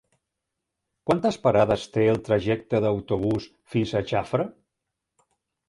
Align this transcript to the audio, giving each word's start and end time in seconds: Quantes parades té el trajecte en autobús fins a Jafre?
Quantes 1.09 1.37
parades 1.43 1.83
té 1.99 2.07
el 2.15 2.17
trajecte 2.29 2.79
en 2.81 2.89
autobús 2.95 3.47
fins 3.77 3.95
a 3.99 4.05
Jafre? 4.15 4.51